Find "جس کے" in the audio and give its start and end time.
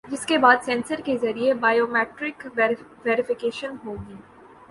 0.03-0.37